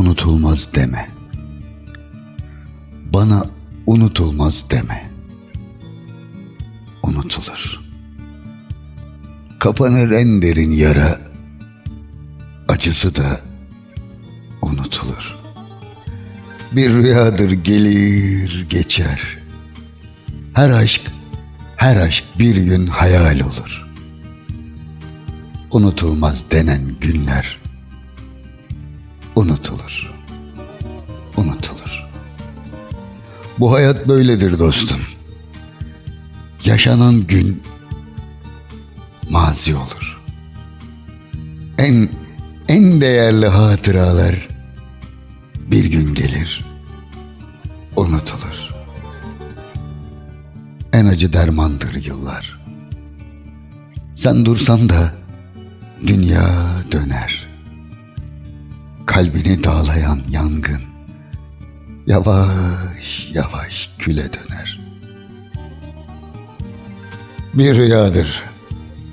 unutulmaz 0.00 0.74
deme. 0.74 1.10
Bana 3.12 3.44
unutulmaz 3.86 4.64
deme. 4.70 5.10
Unutulur. 7.02 7.80
Kapanır 9.58 10.10
en 10.10 10.42
derin 10.42 10.72
yara, 10.72 11.20
acısı 12.68 13.16
da 13.16 13.40
unutulur. 14.62 15.38
Bir 16.72 16.90
rüyadır 16.90 17.50
gelir 17.50 18.66
geçer. 18.70 19.38
Her 20.54 20.70
aşk, 20.70 21.02
her 21.76 21.96
aşk 21.96 22.24
bir 22.38 22.56
gün 22.56 22.86
hayal 22.86 23.40
olur. 23.40 23.86
Unutulmaz 25.70 26.50
denen 26.50 26.82
günler 27.00 27.59
unutulur. 29.36 30.12
Unutulur. 31.36 32.06
Bu 33.58 33.72
hayat 33.72 34.08
böyledir 34.08 34.58
dostum. 34.58 35.00
Yaşanan 36.64 37.20
gün 37.20 37.62
mazi 39.30 39.76
olur. 39.76 40.20
En 41.78 42.08
en 42.68 43.00
değerli 43.00 43.46
hatıralar 43.46 44.48
bir 45.70 45.84
gün 45.84 46.14
gelir, 46.14 46.64
unutulur. 47.96 48.70
En 50.92 51.06
acı 51.06 51.32
dermandır 51.32 51.94
yıllar. 52.04 52.60
Sen 54.14 54.44
dursan 54.44 54.88
da 54.88 55.14
dünya 56.06 56.66
döner. 56.92 57.39
Kalbini 59.20 59.64
dağlayan 59.64 60.20
yangın 60.30 60.80
yavaş 62.06 63.30
yavaş 63.32 63.90
küle 63.98 64.30
döner. 64.32 64.80
Bir 67.54 67.76
rüyadır, 67.76 68.44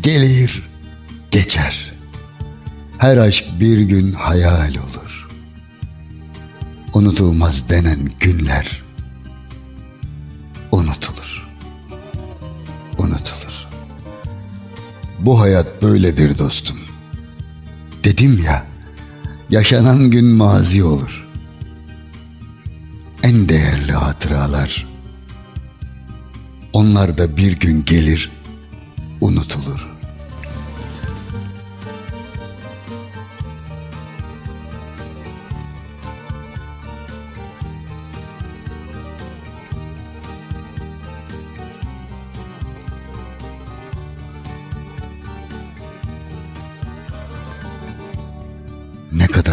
gelir, 0.00 0.70
geçer. 1.30 1.92
Her 2.98 3.16
aşk 3.16 3.44
bir 3.60 3.78
gün 3.78 4.12
hayal 4.12 4.74
olur. 4.74 5.28
Unutulmaz 6.94 7.70
denen 7.70 8.10
günler 8.20 8.82
unutulur. 10.72 11.48
Unutulur. 12.98 13.66
Bu 15.18 15.40
hayat 15.40 15.82
böyledir 15.82 16.38
dostum. 16.38 16.78
Dedim 18.04 18.42
ya, 18.42 18.69
yaşanan 19.50 20.10
gün 20.10 20.26
mazi 20.26 20.84
olur. 20.84 21.26
En 23.22 23.48
değerli 23.48 23.92
hatıralar, 23.92 24.86
onlar 26.72 27.18
da 27.18 27.36
bir 27.36 27.52
gün 27.52 27.84
gelir, 27.84 28.30
unutulur. 29.20 29.89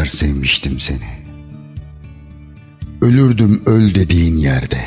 Sevmiştim 0.07 0.79
seni. 0.79 1.28
Ölürdüm 3.01 3.62
öl 3.66 3.95
dediğin 3.95 4.38
yerde. 4.38 4.85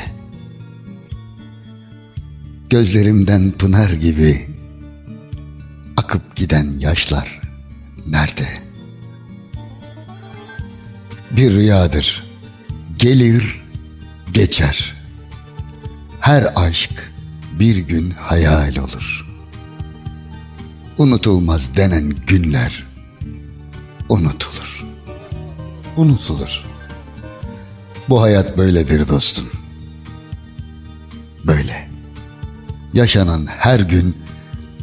Gözlerimden 2.69 3.51
pınar 3.51 3.91
gibi 3.91 4.47
akıp 5.97 6.35
giden 6.35 6.79
yaşlar 6.79 7.41
nerede? 8.07 8.47
Bir 11.31 11.51
rüyadır. 11.51 12.23
Gelir, 12.97 13.63
geçer. 14.33 14.95
Her 16.19 16.51
aşk 16.55 17.11
bir 17.59 17.77
gün 17.77 18.11
hayal 18.11 18.75
olur. 18.75 19.27
Unutulmaz 20.97 21.75
denen 21.75 22.13
günler 22.27 22.87
unutulur. 24.09 24.70
Unutulur. 25.97 26.63
Bu 28.09 28.21
hayat 28.21 28.57
böyledir 28.57 29.07
dostum. 29.07 29.49
Böyle. 31.47 31.91
Yaşanan 32.93 33.45
her 33.45 33.79
gün 33.79 34.17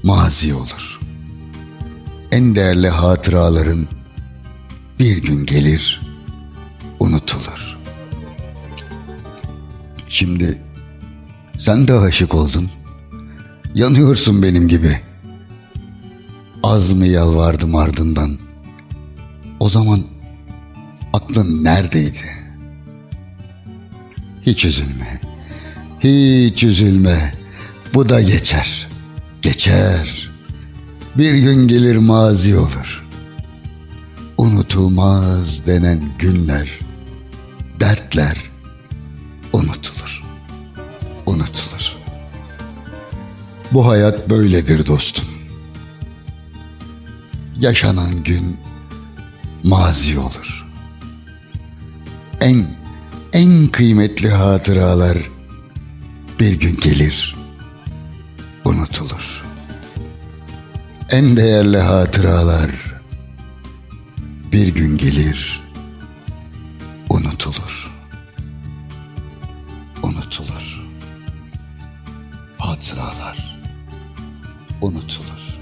mazi 0.03 0.55
olur. 0.55 1.01
En 2.33 2.55
değerli 2.55 2.89
hatıraların 2.89 3.87
bir 4.99 5.23
gün 5.23 5.47
gelir, 5.47 6.01
unutulur. 7.01 7.79
Şimdi 10.09 10.59
sen 11.59 11.89
de 11.89 11.95
aşık 11.95 12.35
oldun. 12.35 12.71
Yanıyorsun 13.75 14.43
benim 14.43 14.69
gibi. 14.69 15.01
Az 16.63 16.93
mı 16.93 17.07
yalvardım 17.07 17.77
ardından? 17.77 18.39
O 19.61 19.69
zaman 19.69 20.03
aklın 21.13 21.65
neredeydi? 21.65 22.39
Hiç 24.43 24.65
üzülme. 24.65 25.21
Hiç 26.01 26.65
üzülme. 26.65 27.35
Bu 27.95 28.09
da 28.09 28.21
geçer. 28.21 28.89
Geçer. 29.43 30.31
Bir 31.17 31.35
gün 31.35 31.69
gelir 31.69 31.97
mazi 31.97 32.57
olur. 32.57 33.05
Unutulmaz 34.39 35.67
denen 35.67 36.01
günler, 36.19 36.79
dertler 37.81 38.37
unutulur. 39.53 40.23
Unutulur. 41.27 41.97
Bu 43.73 43.87
hayat 43.87 44.31
böyledir 44.31 44.87
dostum. 44.87 45.25
Yaşanan 47.61 48.23
gün 48.23 48.57
mazi 49.63 50.19
olur. 50.19 50.68
En 52.41 52.67
en 53.33 53.69
kıymetli 53.69 54.31
hatıralar 54.31 55.19
bir 56.41 56.61
gün 56.61 56.77
gelir, 56.77 57.37
unutulur. 58.65 59.45
En 61.11 61.37
değerli 61.37 61.79
hatıralar 61.79 62.71
bir 64.53 64.69
gün 64.69 64.97
gelir, 64.97 65.61
unutulur. 67.11 67.91
Unutulur. 70.03 70.89
Hatıralar 72.59 73.59
unutulur. 74.81 75.59